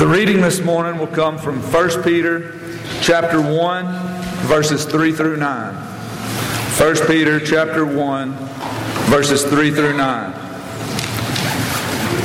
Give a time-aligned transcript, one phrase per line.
[0.00, 2.58] The reading this morning will come from 1 Peter
[3.02, 3.84] chapter 1
[4.46, 5.74] verses 3 through 9.
[5.74, 8.32] 1 Peter chapter 1
[9.10, 10.32] verses 3 through 9.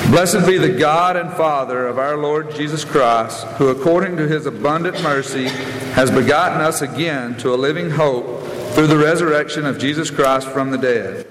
[0.10, 4.46] Blessed be the God and Father of our Lord Jesus Christ, who according to his
[4.46, 5.50] abundant mercy
[5.96, 10.72] has begotten us again to a living hope through the resurrection of Jesus Christ from
[10.72, 11.28] the dead,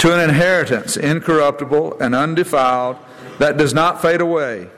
[0.00, 2.98] to an inheritance incorruptible and undefiled
[3.38, 4.68] that does not fade away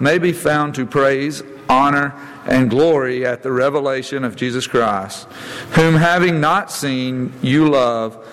[0.00, 2.14] may be found to praise, honor,
[2.46, 5.28] and glory at the revelation of Jesus Christ,
[5.72, 8.26] whom having not seen, you love.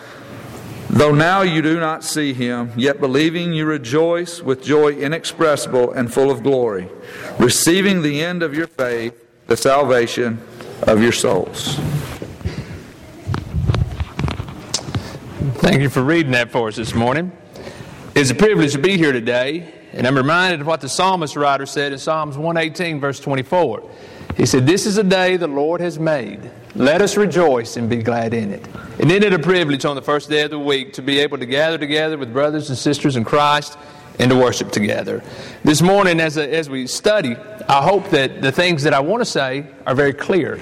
[0.89, 6.11] Though now you do not see him, yet believing you rejoice with joy inexpressible and
[6.11, 6.89] full of glory,
[7.37, 9.13] receiving the end of your faith,
[9.47, 10.41] the salvation
[10.83, 11.75] of your souls.
[15.59, 17.33] Thank you for reading that for us this morning.
[18.15, 21.65] It's a privilege to be here today and I'm reminded of what the psalmist writer
[21.65, 23.89] said in Psalms 118, verse 24.
[24.35, 26.51] He said, This is a day the Lord has made.
[26.75, 28.67] Let us rejoice and be glad in it.
[28.99, 31.37] And isn't it a privilege on the first day of the week to be able
[31.39, 33.77] to gather together with brothers and sisters in Christ
[34.19, 35.23] and to worship together?
[35.63, 37.35] This morning, as, a, as we study,
[37.67, 40.59] I hope that the things that I want to say are very clear.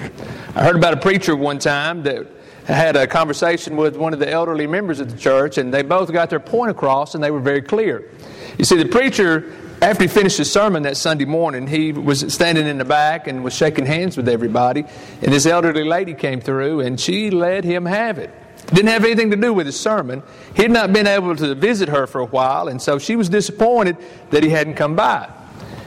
[0.54, 2.26] I heard about a preacher one time that
[2.66, 6.12] had a conversation with one of the elderly members of the church, and they both
[6.12, 8.10] got their point across, and they were very clear.
[8.58, 12.66] You see, the preacher, after he finished his sermon that Sunday morning, he was standing
[12.66, 14.84] in the back and was shaking hands with everybody.
[15.22, 18.30] And this elderly lady came through and she let him have it.
[18.68, 20.22] Didn't have anything to do with his sermon.
[20.54, 23.28] He had not been able to visit her for a while, and so she was
[23.28, 23.96] disappointed
[24.30, 25.30] that he hadn't come by.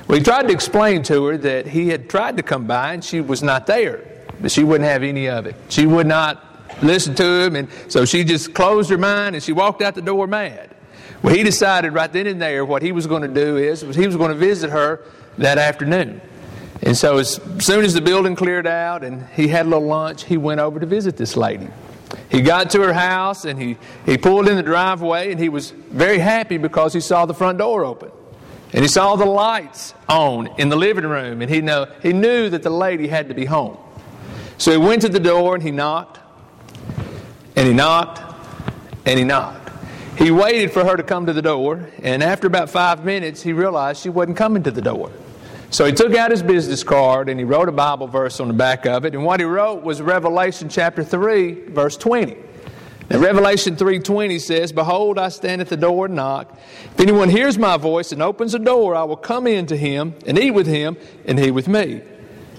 [0.08, 3.04] Well, he tried to explain to her that he had tried to come by and
[3.04, 4.06] she was not there,
[4.40, 5.56] but she wouldn't have any of it.
[5.68, 6.44] She would not
[6.82, 10.02] listen to him, and so she just closed her mind and she walked out the
[10.02, 10.74] door mad.
[11.22, 14.06] Well, he decided right then and there what he was going to do is he
[14.06, 15.03] was going to visit her
[15.38, 16.22] that afternoon.
[16.81, 20.24] And so as soon as the building cleared out and he had a little lunch,
[20.24, 21.68] he went over to visit this lady.
[22.30, 25.72] He got to her house and he, he pulled in the driveway and he was
[25.72, 28.12] very happy because he saw the front door open.
[28.72, 32.50] And he saw the lights on in the living room and he, know, he knew
[32.50, 33.78] that the lady had to be home.
[34.57, 36.19] So he went to the door and he knocked
[37.56, 38.22] and he knocked
[39.06, 39.69] and he knocked.
[40.19, 43.53] He waited for her to come to the door, and after about five minutes, he
[43.53, 45.12] realized she wasn't coming to the door.
[45.69, 48.53] So he took out his business card and he wrote a Bible verse on the
[48.53, 49.13] back of it.
[49.13, 52.35] And what he wrote was Revelation chapter 3, verse 20.
[53.09, 56.53] Now Revelation 3:20 says, "Behold, I stand at the door and knock.
[56.94, 60.16] If anyone hears my voice and opens the door, I will come in to him
[60.28, 62.01] and eat with him and he with me."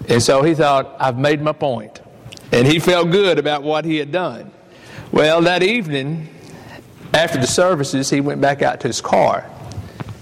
[0.09, 2.00] And so he thought, "I've made my point."
[2.53, 4.50] And he felt good about what he had done.
[5.12, 6.28] Well, that evening,
[7.12, 9.48] after the services, he went back out to his car.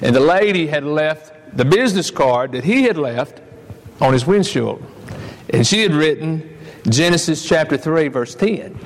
[0.00, 3.40] And the lady had left the business card that he had left
[4.00, 4.82] on his windshield.
[5.50, 6.56] And she had written
[6.88, 8.78] Genesis chapter 3, verse 10.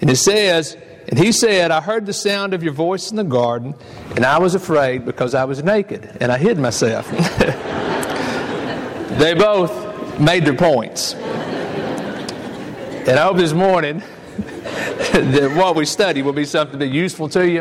[0.00, 0.76] And it says,
[1.08, 3.74] And he said, I heard the sound of your voice in the garden,
[4.16, 7.10] and I was afraid because I was naked, and I hid myself.
[9.18, 11.14] they both made their points.
[13.06, 14.02] And I hope this morning
[15.12, 17.60] that what we study will be something that's useful to you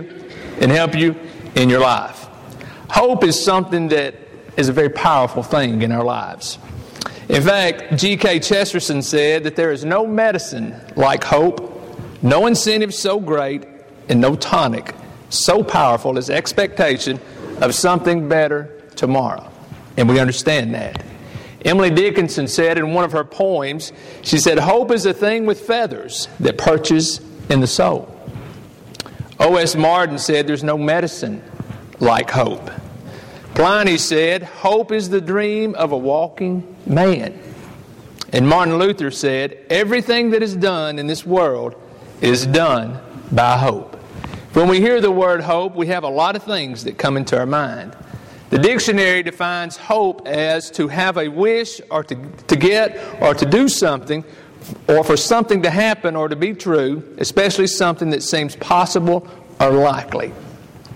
[0.59, 1.15] and help you
[1.55, 2.27] in your life.
[2.89, 4.15] Hope is something that
[4.57, 6.59] is a very powerful thing in our lives.
[7.29, 8.39] In fact, G.K.
[8.39, 11.71] Chesterton said that there is no medicine like hope,
[12.21, 13.65] no incentive so great,
[14.09, 14.93] and no tonic
[15.29, 17.19] so powerful as expectation
[17.61, 19.49] of something better tomorrow.
[19.97, 21.03] And we understand that.
[21.65, 25.61] Emily Dickinson said in one of her poems, she said, Hope is a thing with
[25.61, 28.09] feathers that perches in the soul.
[29.39, 29.75] O.S.
[29.75, 31.41] Marden said, There's no medicine
[31.99, 32.69] like hope.
[33.55, 37.39] Pliny said, Hope is the dream of a walking man.
[38.31, 41.75] And Martin Luther said, Everything that is done in this world
[42.19, 42.99] is done
[43.31, 43.95] by hope.
[44.53, 47.37] When we hear the word hope, we have a lot of things that come into
[47.37, 47.95] our mind.
[48.53, 52.15] The dictionary defines hope as to have a wish or to,
[52.45, 54.23] to get or to do something
[54.87, 59.27] or for something to happen or to be true, especially something that seems possible
[59.59, 60.27] or likely.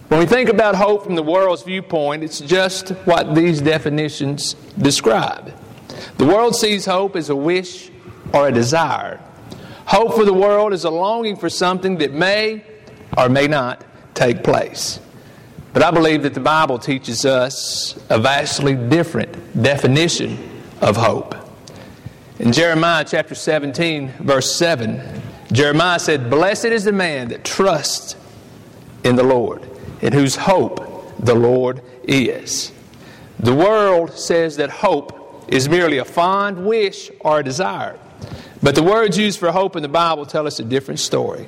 [0.10, 5.52] When we think about hope from the world's viewpoint, it's just what these definitions describe.
[6.20, 7.90] The world sees hope as a wish
[8.36, 9.20] or a desire.
[9.88, 12.64] Hope for the world is a longing for something that may
[13.18, 13.84] or may not
[14.14, 15.00] take place.
[15.78, 21.36] But I believe that the Bible teaches us a vastly different definition of hope.
[22.40, 25.22] In Jeremiah chapter 17, verse 7,
[25.52, 28.16] Jeremiah said, Blessed is the man that trusts
[29.04, 29.70] in the Lord,
[30.02, 32.72] in whose hope the Lord is.
[33.38, 38.00] The world says that hope is merely a fond wish or a desire.
[38.64, 41.46] But the words used for hope in the Bible tell us a different story.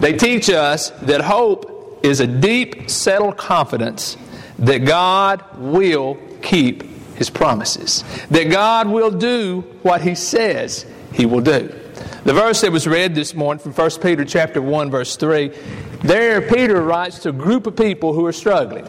[0.00, 1.69] They teach us that hope
[2.02, 4.16] is a deep, settled confidence
[4.58, 6.82] that God will keep
[7.16, 11.74] His promises, that God will do what He says He will do.
[12.24, 15.52] The verse that was read this morning from 1 Peter chapter 1 verse 3,
[16.02, 18.86] there Peter writes to a group of people who are struggling.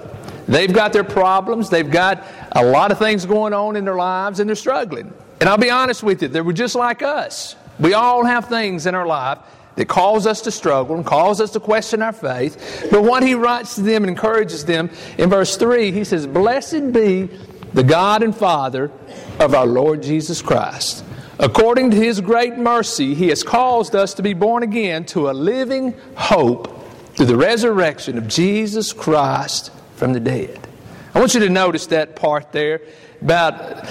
[0.47, 4.39] They've got their problems, they've got a lot of things going on in their lives
[4.39, 5.13] and they're struggling.
[5.39, 7.55] And I'll be honest with you, they were just like us.
[7.79, 9.39] We all have things in our life
[9.75, 12.88] that calls us to struggle and calls us to question our faith.
[12.91, 16.91] But what he writes to them and encourages them in verse 3, he says, Blessed
[16.91, 17.29] be
[17.73, 18.91] the God and Father
[19.39, 21.06] of our Lord Jesus Christ.
[21.39, 25.31] According to his great mercy, he has caused us to be born again to a
[25.31, 26.77] living hope
[27.15, 30.67] through the resurrection of Jesus Christ from the dead.
[31.13, 32.81] I want you to notice that part there
[33.21, 33.85] about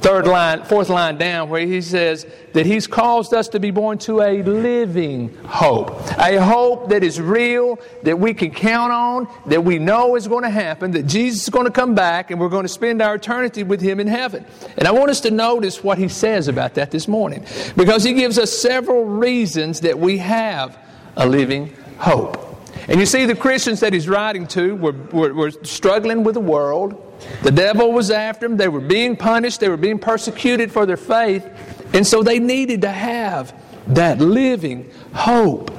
[0.00, 3.96] third line, fourth line down, where he says that he's caused us to be born
[3.98, 5.90] to a living hope.
[6.18, 10.42] A hope that is real, that we can count on, that we know is going
[10.42, 13.14] to happen, that Jesus is going to come back and we're going to spend our
[13.14, 14.44] eternity with him in heaven.
[14.76, 17.44] And I want us to notice what he says about that this morning.
[17.76, 20.78] Because he gives us several reasons that we have
[21.16, 22.43] a living hope.
[22.88, 26.40] And you see, the Christians that he's writing to were, were, were, struggling with the
[26.40, 27.00] world.
[27.42, 28.56] The devil was after them.
[28.56, 29.60] They were being punished.
[29.60, 31.48] They were being persecuted for their faith.
[31.94, 33.54] And so they needed to have
[33.88, 35.70] that living hope.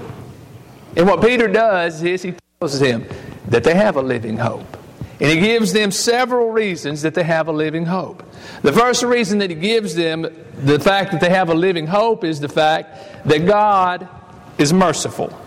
[0.96, 3.06] And what Peter does is he tells them
[3.50, 4.78] that they have a living hope.
[5.20, 8.24] And he gives them several reasons that they have a living hope.
[8.64, 10.24] The first reason that he gives them,
[10.58, 14.10] the fact that they have a living hope, is the fact that God
[14.58, 15.38] is merciful.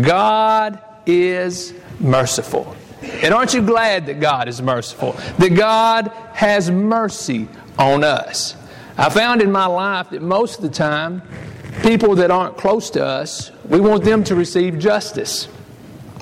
[0.00, 2.76] God is merciful.
[3.02, 5.12] And aren't you glad that God is merciful?
[5.38, 7.48] That God has mercy
[7.78, 8.56] on us.
[8.98, 11.22] I found in my life that most of the time,
[11.82, 15.48] people that aren't close to us, we want them to receive justice.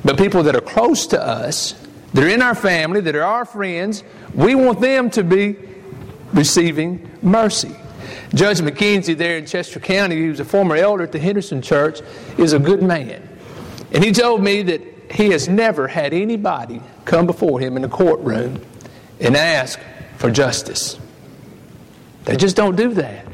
[0.04, 1.74] But people that are close to us,
[2.12, 4.02] that are in our family, that are our friends,
[4.34, 5.56] we want them to be
[6.32, 7.74] receiving mercy.
[8.34, 12.00] Judge McKenzie there in Chester County, he was a former elder at the Henderson Church,
[12.36, 13.28] is a good man.
[13.94, 14.82] And he told me that
[15.12, 18.60] he has never had anybody come before him in the courtroom
[19.20, 19.78] and ask
[20.16, 20.98] for justice.
[22.24, 23.26] They just don't do that.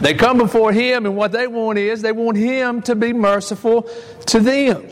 [0.00, 3.88] They come before him, and what they want is they want him to be merciful
[4.26, 4.86] to them.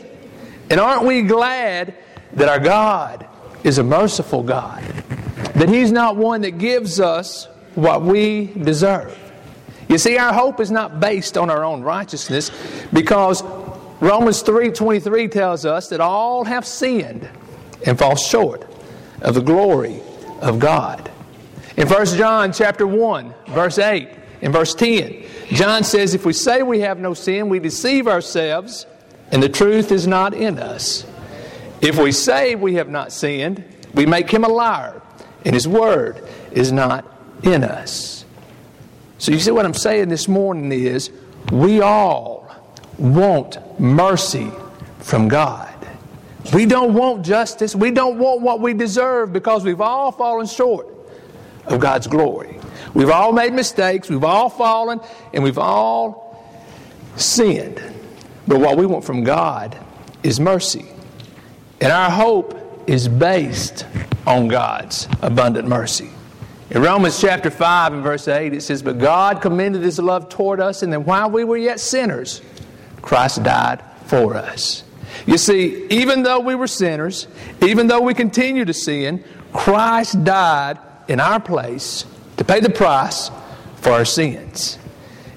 [0.69, 1.95] And aren't we glad
[2.33, 3.27] that our God
[3.63, 4.81] is a merciful God?
[5.55, 9.17] That He's not one that gives us what we deserve.
[9.87, 12.51] You see, our hope is not based on our own righteousness
[12.91, 13.41] because
[13.99, 17.27] Romans 3:23 tells us that all have sinned
[17.85, 18.65] and fall short
[19.21, 20.01] of the glory
[20.41, 21.09] of God.
[21.77, 24.09] In 1 John chapter 1, verse 8
[24.41, 28.85] and verse 10, John says if we say we have no sin, we deceive ourselves
[29.31, 31.05] and the truth is not in us.
[31.81, 35.01] If we say we have not sinned, we make him a liar
[35.43, 37.05] and his word is not
[37.43, 38.25] in us.
[39.17, 41.09] So you see what I'm saying this morning is
[41.51, 42.46] we all
[42.97, 44.51] want mercy
[44.99, 45.73] from God.
[46.53, 47.75] We don't want justice.
[47.75, 50.87] We don't want what we deserve because we've all fallen short
[51.65, 52.57] of God's glory.
[52.93, 54.09] We've all made mistakes.
[54.09, 54.99] We've all fallen
[55.33, 56.45] and we've all
[57.17, 57.81] sinned.
[58.47, 59.77] But what we want from God
[60.23, 60.85] is mercy.
[61.81, 63.85] And our hope is based
[64.25, 66.09] on God's abundant mercy.
[66.69, 70.59] In Romans chapter 5 and verse 8, it says, But God commended his love toward
[70.59, 72.41] us, and that while we were yet sinners,
[73.07, 74.83] Christ died for us.
[75.25, 77.29] You see, even though we were sinners,
[77.61, 79.23] even though we continue to sin,
[79.53, 82.03] Christ died in our place
[82.35, 83.31] to pay the price
[83.77, 84.77] for our sins.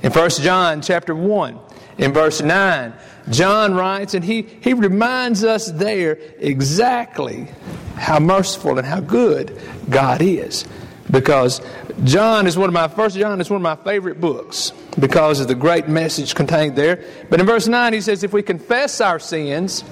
[0.02, 1.60] In 1 John chapter 1,
[1.98, 2.92] in verse 9,
[3.28, 7.46] John writes, and he, he reminds us there exactly
[7.94, 9.56] how merciful and how good
[9.88, 10.64] God is.
[11.10, 11.60] Because
[12.04, 15.48] John is one of my first John is one of my favorite books because of
[15.48, 17.04] the great message contained there.
[17.28, 19.82] But in verse 9 he says if we confess our sins,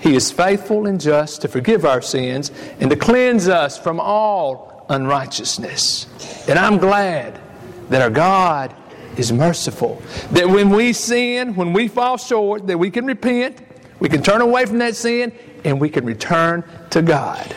[0.00, 2.50] he is faithful and just to forgive our sins
[2.80, 6.06] and to cleanse us from all unrighteousness.
[6.48, 7.40] And I'm glad
[7.88, 8.74] that our God
[9.16, 10.02] is merciful.
[10.32, 13.60] That when we sin, when we fall short, that we can repent,
[14.00, 15.32] we can turn away from that sin,
[15.64, 17.54] and we can return to God.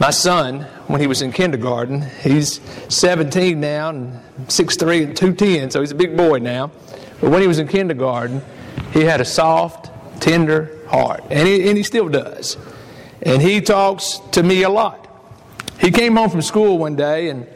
[0.00, 5.80] My son, when he was in kindergarten, he's 17 now, and 6'3 and 210, so
[5.80, 6.70] he's a big boy now.
[7.20, 8.42] But when he was in kindergarten,
[8.92, 9.90] he had a soft,
[10.20, 12.56] tender heart, and he, and he still does.
[13.20, 15.06] And he talks to me a lot.
[15.78, 17.46] He came home from school one day, and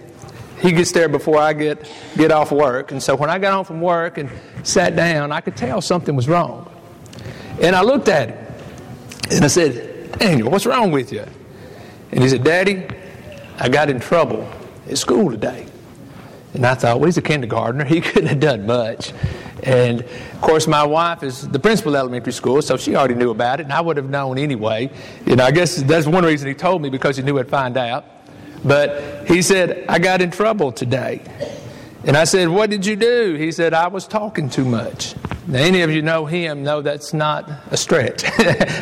[0.61, 2.93] he gets there before I get, get off work.
[2.93, 4.29] And so when I got home from work and
[4.63, 6.71] sat down, I could tell something was wrong.
[7.63, 8.55] And I looked at him,
[9.31, 11.25] and I said, Daniel, what's wrong with you?
[12.11, 12.87] And he said, Daddy,
[13.63, 14.51] I got in trouble
[14.91, 15.69] at school today.
[16.53, 17.85] And I thought, well, he's a kindergartner.
[17.93, 19.13] He couldn't have done much.
[19.63, 23.31] And of course, my wife is the principal of elementary school, so she already knew
[23.31, 24.91] about it, and I would have known anyway.
[25.27, 27.77] You know, I guess that's one reason he told me because he knew I'd find
[27.77, 28.05] out.
[28.65, 31.23] But he said, I got in trouble today.
[32.05, 33.37] And I said, What did you do?
[33.39, 35.15] He said, I was talking too much.
[35.47, 38.25] Now, any of you know him know that's not a stretch.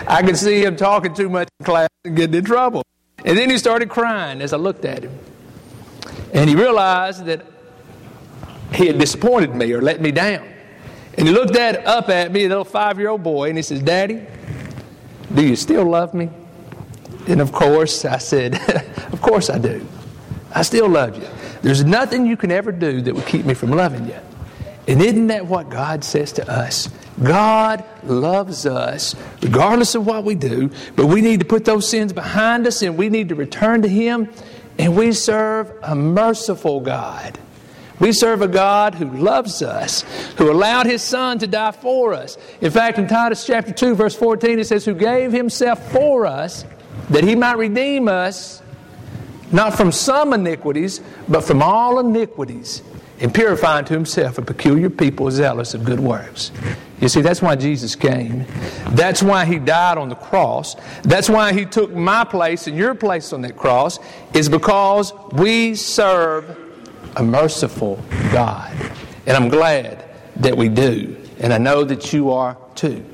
[0.09, 2.83] I could see him talking too much in class and getting in trouble.
[3.25, 5.19] And then he started crying as I looked at him.
[6.33, 7.45] And he realized that
[8.73, 10.49] he had disappointed me or let me down.
[11.19, 13.63] And he looked at, up at me, a little five year old boy, and he
[13.63, 14.27] says, Daddy,
[15.35, 16.31] do you still love me?
[17.29, 18.55] And of course, I said,
[19.13, 19.87] Of course I do.
[20.55, 21.29] I still love you.
[21.63, 24.17] There's nothing you can ever do that would keep me from loving you.
[24.91, 26.89] And isn't that what God says to us?
[27.23, 32.13] God loves us regardless of what we do, but we need to put those sins
[32.13, 34.29] behind us and we need to return to Him.
[34.81, 37.39] And we serve a merciful God.
[38.01, 40.03] We serve a God who loves us,
[40.39, 42.37] who allowed His Son to die for us.
[42.61, 46.65] In fact, in Titus chapter 2, verse 14, it says, Who gave Himself for us
[47.11, 48.61] that He might redeem us,
[49.53, 52.83] not from some iniquities, but from all iniquities
[53.21, 56.51] and purifying to himself a peculiar people zealous of good works.
[57.01, 58.47] You see, that's why Jesus came.
[58.91, 60.77] That's why he died on the cross.
[61.03, 63.99] That's why he took my place and your place on that cross,
[64.35, 66.59] is because we serve
[67.17, 68.75] a merciful God.
[69.27, 70.05] And I'm glad
[70.37, 71.17] that we do.
[71.41, 73.05] And I know that you are too.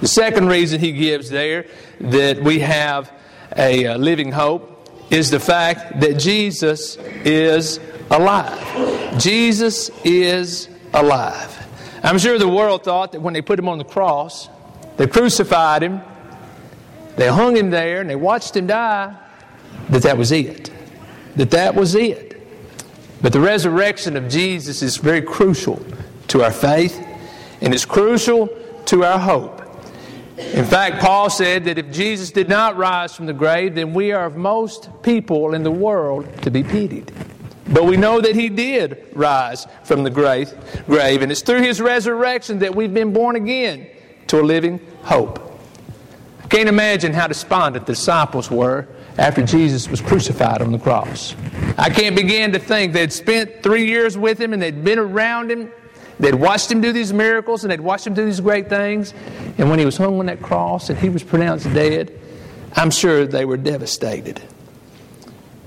[0.00, 1.66] The second reason he gives there
[2.00, 3.10] that we have
[3.56, 4.70] a uh, living hope
[5.10, 7.78] is the fact that Jesus is
[8.10, 9.18] alive.
[9.20, 11.60] Jesus is alive.
[12.02, 14.48] I'm sure the world thought that when they put him on the cross,
[14.96, 16.00] they crucified him,
[17.16, 19.16] they hung him there, and they watched him die,
[19.88, 20.70] that that was it.
[21.36, 22.40] That that was it.
[23.22, 25.84] But the resurrection of Jesus is very crucial
[26.28, 27.02] to our faith,
[27.60, 28.48] and it's crucial
[28.86, 29.62] to our hope.
[30.36, 34.12] In fact, Paul said that if Jesus did not rise from the grave, then we
[34.12, 37.12] are of most people in the world to be pitied.
[37.66, 40.52] But we know that he did rise from the grave,
[40.86, 43.88] grave, and it's through his resurrection that we've been born again
[44.26, 45.40] to a living hope.
[46.42, 51.34] I can't imagine how despondent the disciples were after Jesus was crucified on the cross.
[51.78, 55.50] I can't begin to think they'd spent three years with him and they'd been around
[55.50, 55.70] him
[56.18, 59.12] They'd watched him do these miracles and they'd watched him do these great things.
[59.58, 62.12] And when he was hung on that cross and he was pronounced dead,
[62.74, 64.40] I'm sure they were devastated.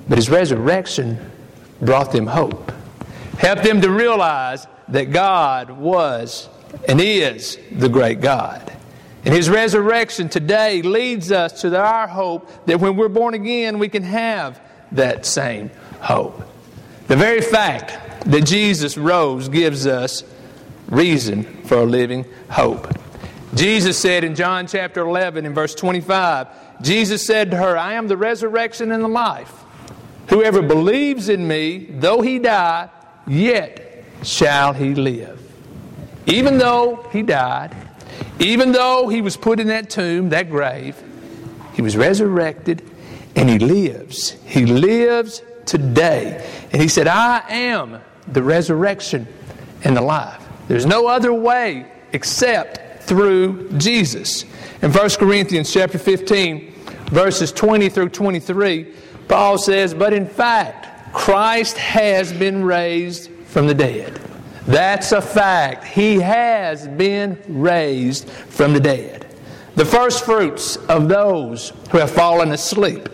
[0.08, 1.20] But his resurrection
[1.81, 2.72] brought them hope,
[3.38, 6.50] helped them to realize that God was
[6.88, 8.74] and is the great God.
[9.25, 13.89] And his resurrection today leads us to our hope that when we're born again, we
[13.89, 14.62] can have
[14.93, 15.69] that same
[16.00, 16.41] hope.
[17.07, 20.24] The very fact that Jesus rose gives us
[20.88, 22.88] reason for a living hope.
[23.53, 26.48] Jesus said in John chapter 11 in verse 25,
[26.81, 29.65] Jesus said to her, I am the resurrection and the life.
[30.27, 32.89] Whoever believes in me, though he die,
[33.25, 35.41] yet shall he live.
[36.25, 37.75] Even though he died,
[38.39, 41.01] even though he was put in that tomb, that grave,
[41.74, 42.84] he was resurrected
[43.36, 44.31] and he lives.
[44.46, 46.46] He lives today.
[46.72, 49.27] And he said, I am the resurrection
[49.84, 50.43] and the life.
[50.67, 54.43] There's no other way except through Jesus.
[54.81, 56.74] In 1 Corinthians chapter 15,
[57.07, 58.93] verses 20 through 23,
[59.27, 64.19] Paul says, But in fact, Christ has been raised from the dead.
[64.65, 65.86] That's a fact.
[65.86, 69.25] He has been raised from the dead.
[69.75, 73.07] The first fruits of those who have fallen asleep.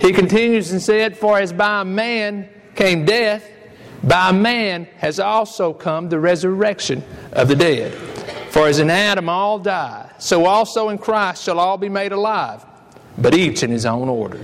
[0.00, 3.48] He continues and said, For as by a man came death,
[4.02, 7.92] by man has also come the resurrection of the dead.
[8.50, 12.64] For as in Adam all die, so also in Christ shall all be made alive,
[13.18, 14.40] but each in his own order.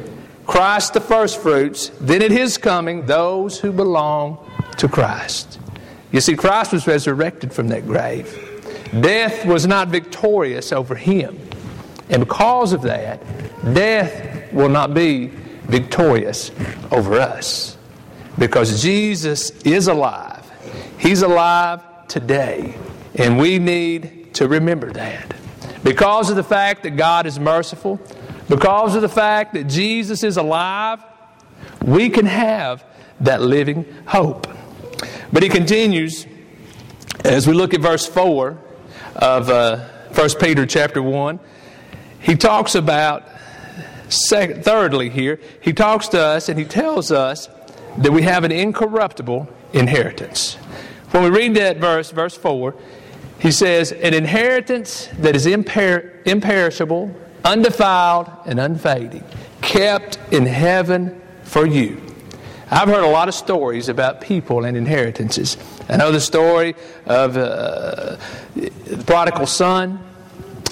[0.46, 4.38] Christ the firstfruits, then at his coming, those who belong
[4.78, 5.58] to Christ.
[6.12, 8.42] You see, Christ was resurrected from that grave.
[9.00, 11.38] Death was not victorious over him.
[12.08, 13.20] And because of that,
[13.74, 15.26] death will not be
[15.64, 16.52] victorious
[16.92, 17.76] over us.
[18.38, 20.48] Because Jesus is alive.
[20.98, 22.76] He's alive today.
[23.16, 25.34] And we need to remember that.
[25.82, 28.00] Because of the fact that God is merciful,
[28.48, 31.02] because of the fact that Jesus is alive,
[31.82, 32.84] we can have
[33.20, 34.46] that living hope.
[35.32, 36.26] But he continues
[37.24, 38.58] as we look at verse 4
[39.16, 39.78] of uh,
[40.14, 41.40] 1 Peter chapter 1.
[42.20, 43.24] He talks about,
[44.08, 47.48] second, thirdly, here, he talks to us and he tells us
[47.98, 50.54] that we have an incorruptible inheritance.
[51.10, 52.74] When we read that verse, verse 4,
[53.38, 57.14] he says, An inheritance that is imper- imperishable,
[57.46, 59.24] undefiled, and unfading,
[59.62, 62.06] kept in heaven for you
[62.68, 65.56] I've heard a lot of stories about people and inheritances.
[65.88, 66.74] I know the story
[67.04, 68.16] of uh,
[68.56, 70.04] the prodigal son,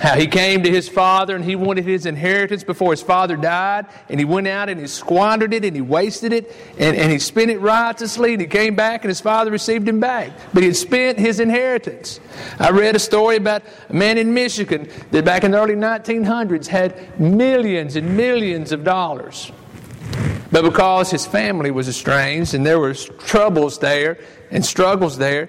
[0.01, 3.87] how he came to his father and he wanted his inheritance before his father died,
[4.09, 7.19] and he went out and he squandered it and he wasted it and, and he
[7.19, 10.33] spent it riotously, and he came back and his father received him back.
[10.53, 12.21] But he had spent his inheritance.
[12.59, 16.67] I read a story about a man in Michigan that back in the early 1900s
[16.67, 19.53] had millions and millions of dollars
[20.55, 24.19] but because his family was estranged and there were troubles there
[24.53, 25.49] and struggles there,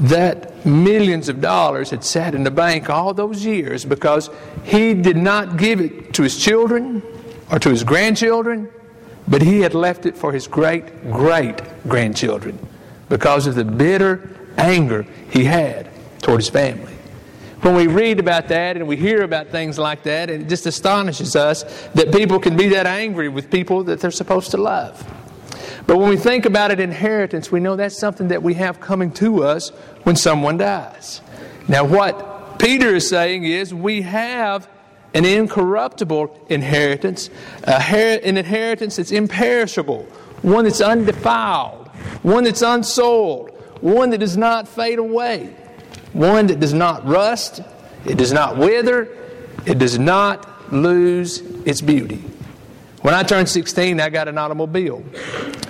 [0.00, 4.30] that millions of dollars had sat in the bank all those years because
[4.64, 7.02] he did not give it to his children
[7.50, 8.68] or to his grandchildren,
[9.28, 12.58] but he had left it for his great great grandchildren
[13.08, 15.88] because of the bitter anger he had
[16.20, 16.96] toward his family
[17.66, 21.34] when we read about that and we hear about things like that, it just astonishes
[21.34, 21.64] us
[21.94, 25.04] that people can be that angry with people that they're supposed to love.
[25.86, 29.12] But when we think about it, inheritance, we know that's something that we have coming
[29.14, 29.70] to us
[30.02, 31.20] when someone dies.
[31.68, 34.68] Now, what Peter is saying is we have
[35.14, 37.30] an incorruptible inheritance,
[37.64, 40.02] an inheritance that's imperishable,
[40.42, 41.88] one that's undefiled,
[42.22, 45.54] one that's unsold, one that does not fade away
[46.16, 47.60] one that does not rust,
[48.06, 49.08] it does not wither,
[49.66, 52.24] it does not lose its beauty.
[53.02, 55.04] When I turned 16, I got an automobile.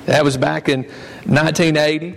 [0.06, 0.84] That was back in
[1.24, 2.16] 1980,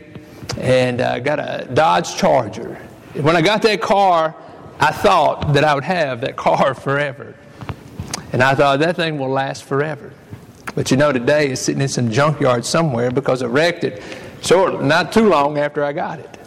[0.60, 2.76] and I got a Dodge Charger.
[3.16, 4.36] When I got that car,
[4.80, 7.34] I thought that I would have that car forever.
[8.32, 10.14] And I thought that thing will last forever.
[10.76, 14.04] But you know, today it's sitting in some junkyard somewhere because I wrecked it
[14.44, 16.38] short, not too long after I got it.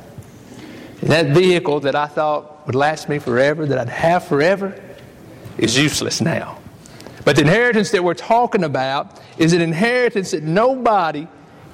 [1.01, 4.81] And that vehicle that I thought would last me forever, that I'd have forever,
[5.59, 6.62] is useless now.
[7.25, 11.29] But the inheritance that we're talking about is an inheritance that nobody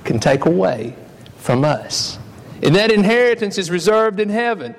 [0.05, 0.95] can take away
[1.37, 2.19] from us.
[2.63, 4.75] And that inheritance is reserved in heaven.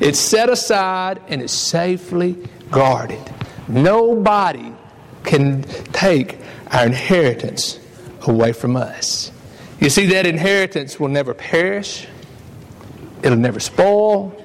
[0.00, 2.36] It's set aside and it's safely
[2.70, 3.22] guarded.
[3.68, 4.72] Nobody
[5.24, 6.38] can take
[6.70, 7.78] our inheritance
[8.22, 9.30] away from us.
[9.80, 12.06] You see, that inheritance will never perish,
[13.24, 14.36] It'll never spoil,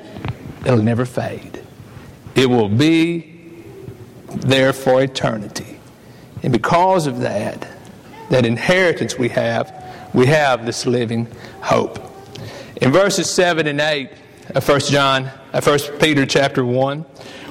[0.66, 1.62] it'll never fade.
[2.34, 3.29] It will be
[4.36, 5.80] there for eternity.
[6.44, 7.68] And because of that,
[8.30, 9.74] that inheritance we have,
[10.14, 11.28] we have this living
[11.62, 12.00] hope.
[12.78, 14.12] In verses 7 and 8
[14.56, 17.06] of 1 John, of 1 Peter chapter 1,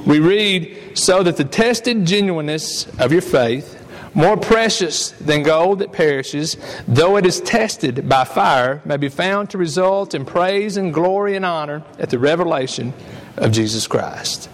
[0.07, 3.75] we read, So that the tested genuineness of your faith,
[4.15, 9.51] more precious than gold that perishes, though it is tested by fire, may be found
[9.51, 12.95] to result in praise and glory and honor at the revelation
[13.37, 14.49] of Jesus Christ.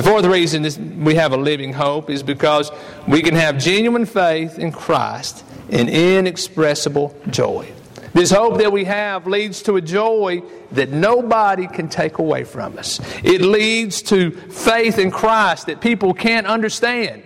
[0.00, 2.72] The fourth reason we have a living hope is because
[3.06, 7.70] we can have genuine faith in Christ and inexpressible joy.
[8.14, 12.78] This hope that we have leads to a joy that nobody can take away from
[12.78, 12.98] us.
[13.22, 17.22] It leads to faith in Christ that people can't understand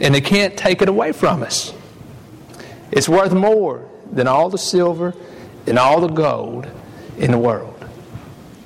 [0.00, 1.74] and they can't take it away from us.
[2.90, 5.12] It's worth more than all the silver
[5.66, 6.66] and all the gold
[7.18, 7.84] in the world.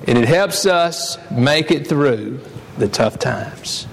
[0.07, 2.39] And it helps us make it through
[2.77, 3.87] the tough times.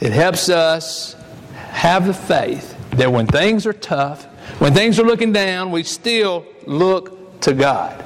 [0.00, 1.14] It helps us
[1.54, 4.24] have the faith that when things are tough,
[4.60, 8.04] when things are looking down, we still look to God.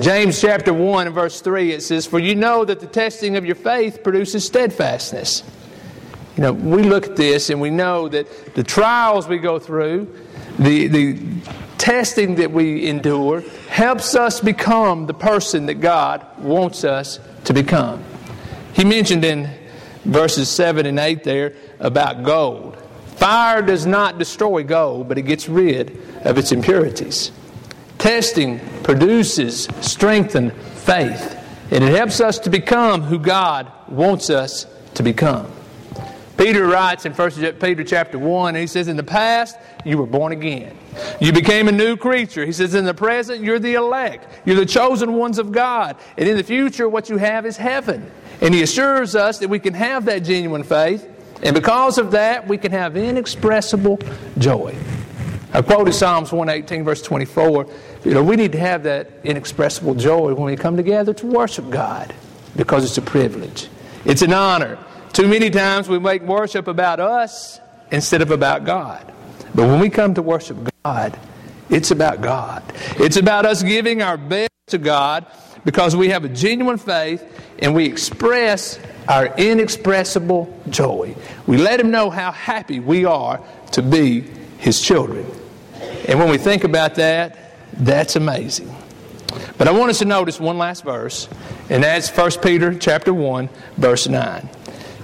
[0.00, 3.44] James chapter 1 and verse 3 it says, For you know that the testing of
[3.44, 5.42] your faith produces steadfastness.
[6.36, 10.14] You know, we look at this and we know that the trials we go through,
[10.56, 11.18] the, the
[11.78, 18.04] testing that we endure, helps us become the person that God wants us to become.
[18.74, 19.50] He mentioned in
[20.04, 22.76] verses 7 and 8 there about gold.
[23.16, 27.32] Fire does not destroy gold, but it gets rid of its impurities.
[27.98, 31.34] Testing produces strengthened faith.
[31.70, 35.52] And it helps us to become who God wants us to become.
[36.38, 40.30] Peter writes in 1 Peter chapter 1, he says, In the past, you were born
[40.32, 40.78] again.
[41.20, 42.46] You became a new creature.
[42.46, 44.28] He says, In the present, you're the elect.
[44.46, 45.96] You're the chosen ones of God.
[46.16, 48.08] And in the future, what you have is heaven.
[48.40, 51.08] And he assures us that we can have that genuine faith.
[51.42, 53.98] And because of that, we can have inexpressible
[54.38, 54.76] joy.
[55.52, 57.66] I quoted Psalms 118, verse 24.
[58.04, 61.70] You know, we need to have that inexpressible joy when we come together to worship
[61.70, 62.14] God
[62.54, 63.68] because it's a privilege.
[64.04, 64.78] It's an honor.
[65.12, 69.12] Too many times we make worship about us instead of about God.
[69.54, 71.18] But when we come to worship God,
[71.70, 72.62] it's about God.
[72.98, 75.26] It's about us giving our best to God
[75.64, 77.24] because we have a genuine faith
[77.58, 81.14] and we express our inexpressible joy.
[81.46, 83.40] We let Him know how happy we are
[83.72, 84.22] to be
[84.58, 85.26] His children.
[86.06, 87.36] And when we think about that,
[87.72, 88.74] that's amazing.
[89.56, 91.28] But I want us to notice one last verse,
[91.68, 94.48] and that's 1 Peter chapter 1, verse 9.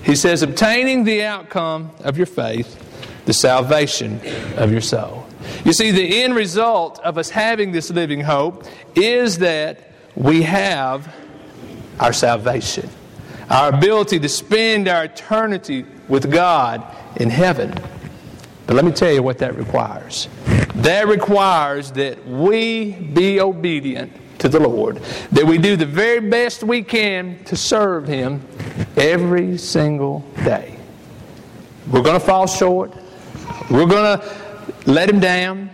[0.02, 2.80] He says, obtaining the outcome of your faith,
[3.26, 4.20] the salvation
[4.56, 5.26] of your soul.
[5.64, 8.64] You see, the end result of us having this living hope
[8.94, 11.12] is that we have
[12.00, 12.88] our salvation,
[13.50, 16.84] our ability to spend our eternity with God
[17.16, 17.74] in heaven.
[18.66, 20.28] But let me tell you what that requires.
[20.76, 24.96] That requires that we be obedient to the Lord,
[25.32, 28.46] that we do the very best we can to serve Him
[28.96, 30.78] every single day.
[31.90, 32.92] We're going to fall short.
[33.70, 34.36] We're going to
[34.86, 35.70] let Him down,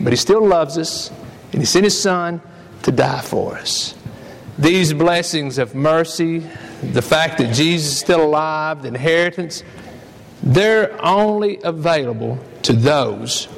[0.00, 1.10] but He still loves us,
[1.52, 2.40] and He sent His Son
[2.84, 3.94] to die for us.
[4.58, 6.38] These blessings of mercy,
[6.82, 9.64] the fact that Jesus is still alive, the inheritance,
[10.42, 13.48] they're only available to those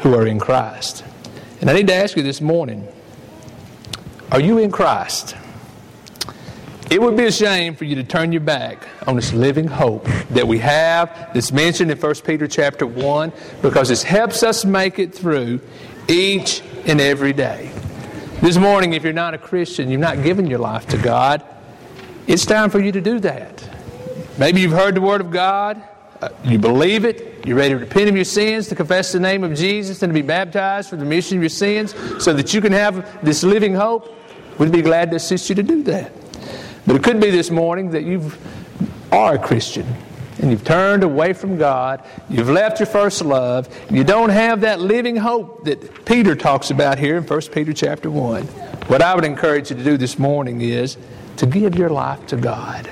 [0.00, 1.04] who are in Christ.
[1.60, 2.88] And I need to ask you this morning
[4.32, 5.36] are you in Christ?
[6.90, 10.06] It would be a shame for you to turn your back on this living hope
[10.30, 14.98] that we have that's mentioned in 1 Peter chapter 1 because it helps us make
[14.98, 15.60] it through
[16.08, 17.70] each and every day.
[18.42, 21.44] This morning, if you're not a Christian, you've not given your life to God,
[22.26, 23.62] it's time for you to do that.
[24.36, 25.80] Maybe you've heard the Word of God,
[26.20, 29.44] uh, you believe it, you're ready to repent of your sins, to confess the name
[29.44, 32.60] of Jesus, and to be baptized for the remission of your sins so that you
[32.60, 34.12] can have this living hope.
[34.58, 36.10] We'd be glad to assist you to do that.
[36.84, 38.32] But it could be this morning that you
[39.12, 39.86] are a Christian
[40.42, 44.80] and you've turned away from God, you've left your first love, you don't have that
[44.80, 48.42] living hope that Peter talks about here in 1 Peter chapter 1.
[48.88, 50.98] What I would encourage you to do this morning is
[51.38, 52.90] to give your life to God.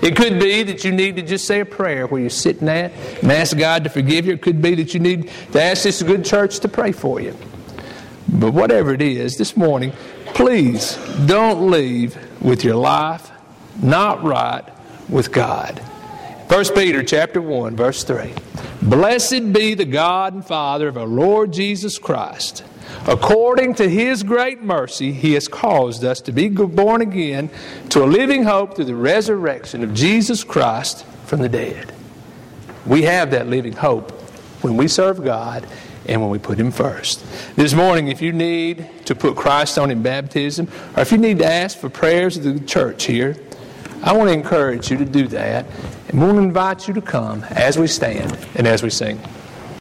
[0.00, 2.92] It could be that you need to just say a prayer where you're sitting at
[3.22, 4.32] and ask God to forgive you.
[4.32, 7.36] It could be that you need to ask this good church to pray for you.
[8.28, 9.92] But whatever it is, this morning,
[10.34, 13.30] Please don't leave with your life
[13.82, 14.64] not right
[15.10, 15.82] with God.
[16.52, 18.30] 1 Peter chapter 1 verse 3.
[18.82, 22.62] Blessed be the God and Father of our Lord Jesus Christ.
[23.06, 27.48] According to his great mercy, he has caused us to be born again
[27.88, 31.90] to a living hope through the resurrection of Jesus Christ from the dead.
[32.84, 34.10] We have that living hope
[34.60, 35.66] when we serve God
[36.06, 37.24] and when we put Him first.
[37.56, 41.38] This morning, if you need to put Christ on in baptism, or if you need
[41.38, 43.38] to ask for prayers of the church here,
[44.02, 45.66] I want to encourage you to do that.
[46.08, 49.20] And want to invite you to come as we stand and as we sing.